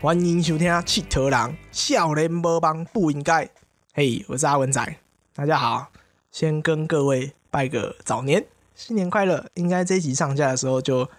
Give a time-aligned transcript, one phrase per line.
[0.00, 3.48] 欢迎收听《七头狼》，少年无帮不应该。
[3.94, 4.96] 嘿，我是阿文仔，
[5.36, 5.90] 大家好。
[6.30, 8.46] 先跟各位拜个早年，
[8.76, 9.44] 新年快乐！
[9.54, 11.10] 应该这一集上架的时候就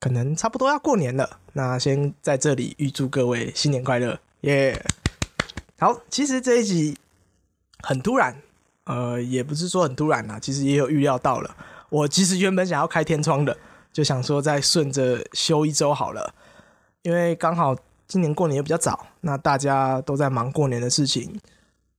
[0.00, 1.38] 可能差不多要过年了。
[1.52, 4.84] 那先在这里预祝各位新年快乐，耶、
[5.78, 6.98] 好，其实这一集
[7.84, 8.34] 很突然，
[8.86, 11.56] 呃，也不是说很突然啦，其实也有预料到了。
[11.90, 13.56] 我其实原本想要开天窗的，
[13.92, 16.34] 就想说再顺着休一周好了。
[17.02, 17.76] 因为刚好
[18.08, 21.40] 今年过年也比较早，那大家都在忙过年的事情，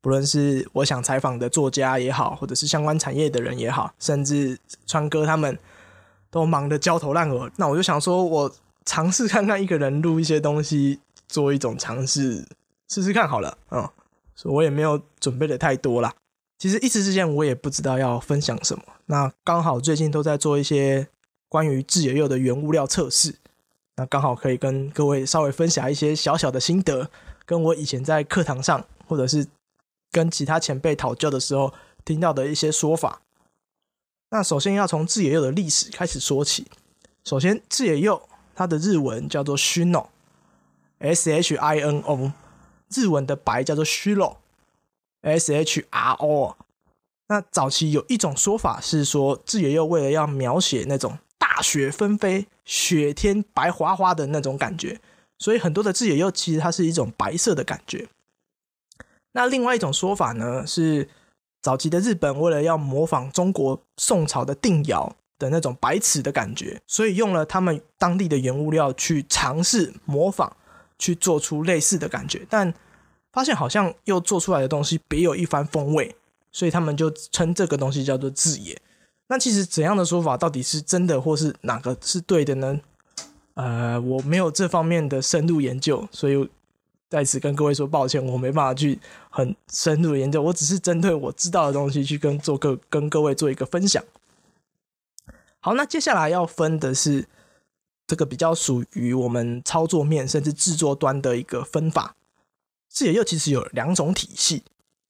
[0.02, 5.58] 不论是我想采访的作家也好，或者是相关产业的人也好，甚至川哥他们
[6.30, 7.52] 都忙得焦头烂额。
[7.58, 8.52] 那我就想说，我
[8.86, 12.48] 尝试看看一个人录一些东西，做一种尝试，
[12.88, 13.58] 试试看好了。
[13.72, 13.90] 嗯，
[14.36, 16.14] 所以我也没有准备的太多啦。
[16.58, 18.84] 其实一时之间我也不知道要分享什么。
[19.06, 21.08] 那刚好最近都在做一些
[21.48, 23.36] 关于智野佑的原物料测试。
[23.96, 27.10] 那刚好可以跟各位稍微分享一些小小的心得，
[27.46, 29.46] 跟我以前在课堂上或者是
[30.12, 33.22] 跟其他前辈讨教的时候听到的一些说法。
[34.32, 36.68] 那首先要从智野佑的历史开始说起。
[37.24, 38.22] 首先，智野佑
[38.56, 42.32] 它的日文叫做 shino，s h i n o，
[42.90, 46.58] 日文的白叫做 shiro，s h r o。
[47.28, 55.00] 那早期有一种说法是说，智野佑为了要描写那种大雪纷飞、雪天白花花的那种感觉，
[55.38, 58.08] 所以很多的智野柚其实它是一种白色的感觉。
[59.32, 61.08] 那另外一种说法呢，是
[61.62, 70.52] 早期的日本为了要模仿中国宋朝的定窑的那种白瓷的感觉，所以用了他们当地的原物料去尝试模仿，
[70.98, 72.74] 去做出类似的感觉，但
[73.32, 76.16] 发现好像又做出来的东西别有一番风味，
[76.52, 78.82] 所以他们就称这个东西叫做智野。
[79.28, 82.80] 那其实怎样的说法到底是真的，或是哪个是对的呢？
[83.54, 86.50] 呃，我没有这方面的深入研究，所以
[87.10, 89.00] 在此跟各位说抱歉，我没办法去
[89.30, 94.04] 很深入的研究，我只是针对我知道的东西去跟做各跟各位做一个分享。
[95.60, 97.28] 好，那接下来要分的是
[98.08, 102.16] 这个比较属于我们操作面甚至制作端的一个分法。
[102.88, 104.64] 这也又其实有两种体系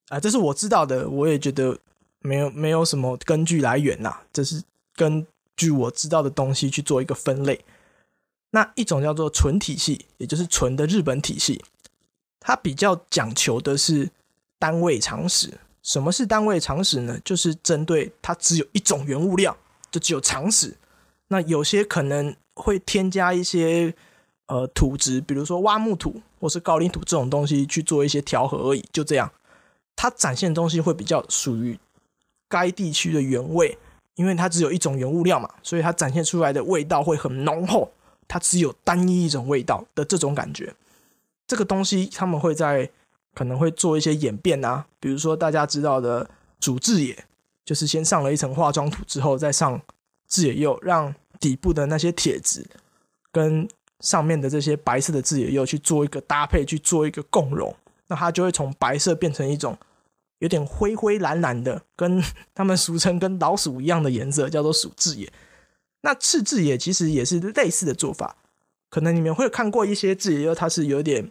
[0.08, 1.78] 啊、这是我知道的，我也觉得。
[2.22, 4.62] 没有没有什么根据来源呐、这是
[4.94, 7.64] 根据我知道的东西去做一个分类。
[8.50, 11.64] 那一种叫做纯体系，也就是纯的日本体系，
[12.40, 14.10] 它比较讲求的是
[14.58, 15.52] 单位常识。
[15.82, 17.20] 什么是单位常识呢？
[17.24, 19.56] 就是针对它只有一种原物料，
[19.90, 20.76] 就只有常识。
[21.28, 23.94] 那有些可能会添加一些
[24.46, 29.30] 呃土质，比如说挖木土或是高岭土这种东西去做一些调和而已，就这样。
[29.94, 31.78] 它展现的东西会比较属于。
[32.48, 33.78] 该地区的原味，
[34.16, 37.88] 因为它只有一种原物料嘛，所以它展现出来的味道会很浓厚。
[38.26, 40.74] 它只有单一一种味道的这种感觉。
[41.50, 42.88] 这个东西他们会在
[43.34, 46.30] 可能会做一些演变啊，比如说大家知道的
[46.60, 47.24] 主制野，
[47.64, 49.82] 就是先上了一层化妆土之后，再上
[50.28, 52.64] 制野釉，让底部的那些铁质
[53.32, 53.68] 跟
[53.98, 57.74] 上面的这些白色的制野釉去做一个搭配，去做一个共融，
[58.06, 59.76] 那它就会从白色变成一种。
[60.38, 62.22] 有点灰灰蓝蓝的，跟
[62.54, 65.30] 他们俗称跟老鼠一样的颜色，叫做鼠质野。
[66.00, 68.34] 那赤质野其实也是类似的做法，
[68.90, 71.30] 可能你们会看过一些质野，它是有点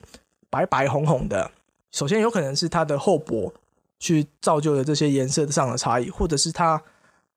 [0.49, 1.51] 白白红红的。
[1.91, 3.53] 首先有可能是它的厚薄
[3.99, 6.81] 去造就了这些颜色上的差异，或者是它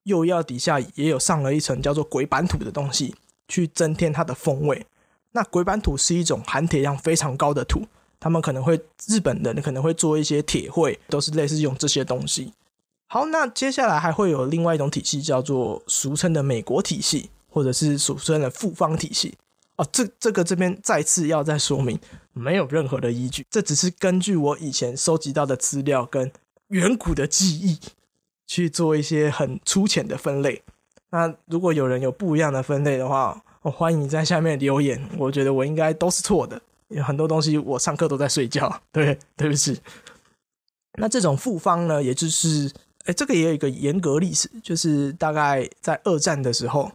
[0.04, 3.14] 釉药底下也有上了一层叫做鬼板土的东西，
[3.48, 4.86] 去增添它的风味。
[5.32, 7.86] 那鬼板土是一种含铁量非常高的土。
[8.20, 12.52] 他们可能会日本人可能会做一些铁绘，都是类似用这些东西。
[13.08, 19.34] 好，那接下来还会有另外一种体系，叫做俗称的美国体系，或者是俗称的复方体系。
[19.76, 21.98] 哦，这这个这边再次要再说明，
[22.32, 26.30] 没有任何的依据，这只是根据我以前收集到的资料跟
[26.68, 27.78] 远古的记忆
[28.46, 30.62] 去做一些很粗浅的分类。
[31.10, 35.08] 那如果有人有不一样的分类的话，我欢迎在下面留言。
[35.18, 36.60] 我觉得我应该都是错的。
[36.88, 39.80] 有很多东西，我上课都在睡觉， 对，对不起。
[40.98, 42.70] 那这种复方呢，也就是，
[43.04, 46.92] 哎，这个也有一个严格历史，就是大概在二战的时候，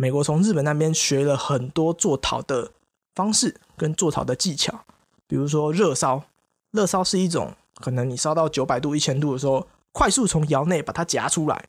[0.00, 2.70] 美国从日本那边学了很多做陶的
[3.16, 4.84] 方式跟做陶的技巧，
[5.26, 6.22] 比如说热烧，
[6.70, 11.64] 热烧是一种可能你烧到九百度、一千度的时候，快速从窑内把它夹出来，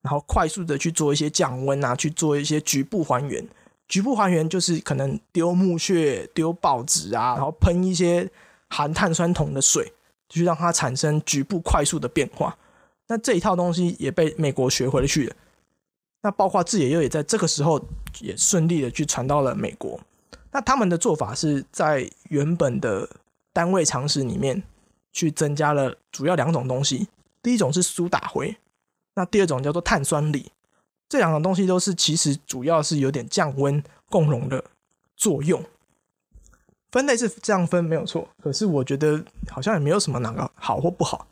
[0.00, 3.46] 然后快速的去做一些降温啊，去做一些局部还原。
[3.86, 8.26] 局部还原就是可能丢木屑、丢报纸啊，然后喷一些
[8.70, 9.92] 含碳酸铜的水，
[10.30, 12.56] 去让它产生局部快速的变化。
[13.08, 15.36] 那这一套东西也被美国学回去了。
[16.24, 17.78] 那包括自野又也在这个时候
[18.20, 20.00] 也顺利的去传到了美国。
[20.50, 23.06] 那他们的做法是在原本的
[23.52, 24.62] 单位常识里面
[25.12, 27.08] 去增加了主要两种东西，
[27.42, 28.56] 第一种是苏打灰，
[29.14, 30.50] 那第二种叫做碳酸锂。
[31.10, 34.64] 这两种东西都是其实主要是有点降温共融的
[35.18, 35.62] 作用。
[36.90, 41.26] 分类是这样分没有错，可是我觉得好像也没有什么哪个好或不好，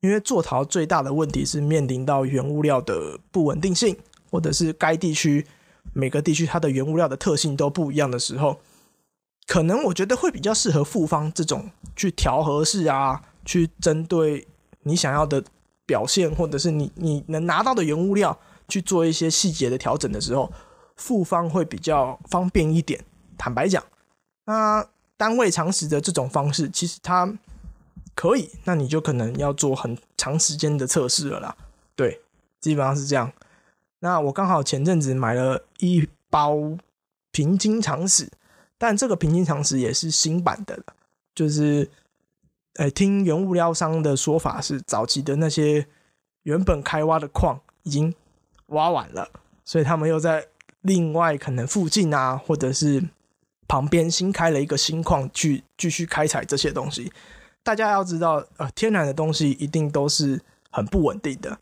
[0.00, 3.96] 因为做陶最大的问题是面临到原物料的不稳定性。
[4.34, 5.46] 或者是该地区
[5.92, 8.58] 每个地区它的原物料的特性都不一样的时候，
[9.46, 14.48] 可能我觉得会比较适合复方这种去调和式啊，去针对
[14.82, 15.44] 你想要的
[15.86, 18.36] 表现，或者是你你能拿到的原物料
[18.66, 20.52] 去做一些细节的调整的时候，
[20.96, 23.04] 复方会比较方便一点。
[23.38, 23.84] 坦白讲，
[24.46, 24.84] 那
[25.16, 27.32] 单位常识的这种方式其实它
[28.16, 31.56] 可以，那你就可能要做很长时间的测试了啦。
[31.94, 32.20] 对，
[32.60, 33.32] 基本上是这样。
[34.04, 36.58] 那我刚好前阵子买了一包
[37.32, 38.30] 平金常识，
[38.76, 40.78] 但这个平金常识也是新版的。
[41.34, 41.90] 就是，
[42.74, 45.86] 哎，听原物料商的说法是，早期的那些
[46.42, 48.14] 原本开挖的矿已经
[48.66, 49.30] 挖完了，
[49.64, 50.48] 所以他们又在
[50.82, 53.02] 另外可能附近啊，或者是
[53.66, 57.10] 旁边新开了一个新矿去继续开采这些东西。
[57.62, 61.58] 大家要知道，呃，天然的东西一定都是很不稳定的。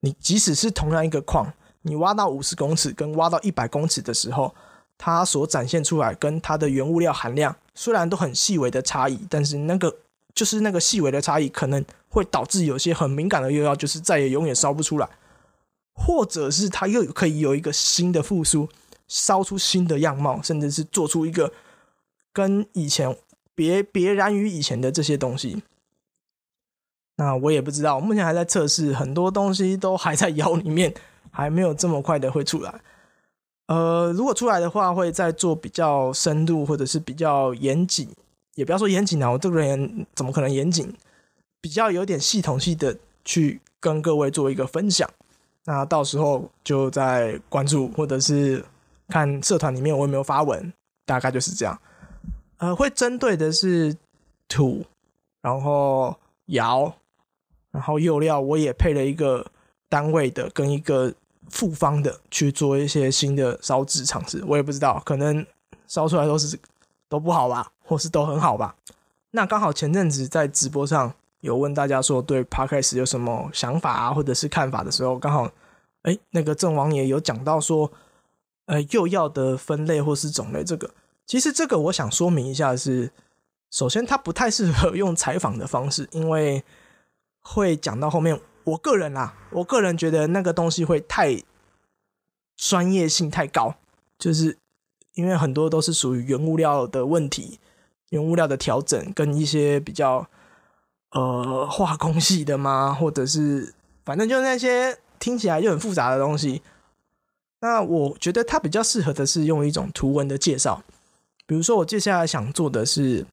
[0.00, 1.54] 你即使是同样一个矿。
[1.86, 4.54] 你挖到五十公尺跟挖到一百公尺的时候，
[4.96, 9.94] 它所展现出来跟它的原物料含量虽然都很细微的差异，但是那个
[10.34, 15.08] 就是那个细微的差异可能会导致有些很敏感的釉料就是再也永远烧不出来，
[15.94, 18.68] 或者是它又可以有一个新的复苏，
[19.06, 21.52] 烧出新的样貌，甚至是做出一个
[22.32, 23.14] 跟以前
[23.54, 25.62] 别别然于以前的这些东西。
[27.16, 30.94] 那我也不知道，目前还在测试，很多东西都还在窑里面。
[31.36, 32.72] 还没有这么快的会出来，
[33.66, 38.08] 呃，如果出来的话，会再做比较深度或者是比较严谨，
[38.54, 40.94] 也不要说严谨啊，我这个人怎么可能严谨？
[41.60, 45.10] 比较有点系统性的去跟各位做一个分享，
[45.64, 48.64] 那到时候就在关注或者是
[49.08, 50.72] 看社团里面我有没有发文，
[51.04, 51.76] 大概就是这样。
[52.58, 53.96] 呃，会针对的是
[54.46, 54.84] 土，
[55.42, 56.16] 然后
[56.46, 56.94] 窑，
[57.72, 59.44] 然后釉料，我也配了一个
[59.88, 61.12] 单位的跟一个。
[61.50, 65.46] 复方的去做一些新的烧制尝试，我也不知道，可能
[65.86, 66.58] 烧出来都是
[67.08, 68.74] 都不好吧，或是都很好吧。
[69.30, 75.50] 那刚好前阵子在直播上有问大家说对 p a r k a s 有什么想法啊，或者是看法的时候，刚好
[76.02, 77.90] 哎那个郑王爷有讲到说，
[78.66, 80.90] 呃，又要的分类或是种类这个，
[81.26, 83.10] 其实这个我想说明一下是，
[83.70, 86.64] 首先它不太适合用采访的方式，因为
[87.42, 88.40] 会讲到后面。
[88.64, 91.42] 我个人啦，我个人觉得那个东西会太
[92.56, 93.74] 专业性太高，
[94.18, 94.56] 就是
[95.14, 97.58] 因为很多都是属于原物料的问题，
[98.10, 100.26] 原物料的调整跟一些比较
[101.10, 102.92] 呃化工系的嘛？
[102.94, 103.74] 或者是
[104.04, 106.62] 反正就那些听起来就很复杂的东西。
[107.60, 110.82] 那我觉得它比较适合的是用一种图文的介绍，
[111.46, 113.26] 比如说我接下来想做的是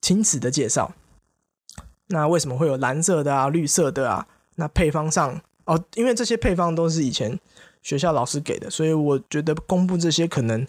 [0.00, 0.92] 青瓷的介绍，
[2.08, 4.26] 那为什么会有蓝色的啊、绿色的啊？
[4.56, 7.38] 那配方上哦，因为这些配方都是以前
[7.82, 10.66] 学校老师给的，所以我觉得公布这些可能，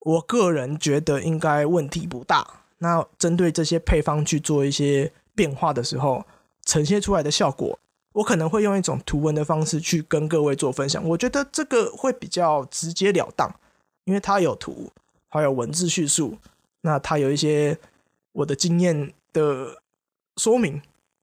[0.00, 2.64] 我个人觉得应该问题不大。
[2.78, 6.24] 那针对这些配方去做一些变化的时候，
[6.64, 7.78] 呈现出来的效果，
[8.14, 11.06] 我可能会用一种图文的方式去跟各位做分享。
[11.08, 13.54] 我觉得这个会比较直截了当，
[14.04, 14.90] 因为它有图，
[15.28, 16.38] 还有文字叙述，
[16.80, 17.78] 那它有一些
[18.32, 19.82] 我的经验的
[20.36, 20.80] 说明。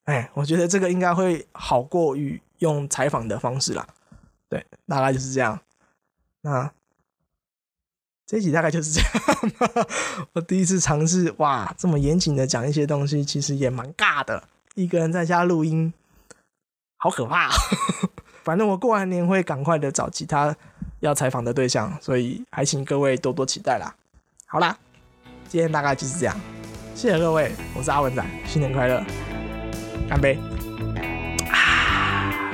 [0.08, 3.86] 哎，我觉得这个应该会好过于用采访的方式啦。
[4.48, 5.60] 对，大概就是这样。
[6.42, 6.72] 那
[8.26, 9.12] 这集大概就是这样。
[10.32, 14.48] 我第一次尝试，哇，这么严谨的讲一些东西，其实也蛮尬的。
[14.76, 15.94] 一个人在家录音，
[16.96, 17.50] 好可怕。
[18.46, 20.56] 反正我过完年会赶快的找其他
[21.02, 23.94] 要采访的对象，所以还请各位多多期待啦。
[24.46, 24.78] 好啦，
[25.50, 26.40] 今天大概就是这样。
[26.96, 29.04] 谢谢各位，我是阿文仔，新年快乐。
[30.08, 30.40] 干杯。
[31.52, 32.52] 啊。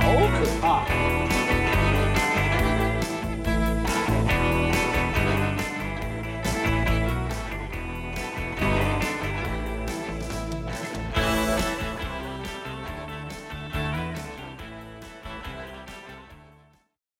[0.00, 1.25] 好可怕。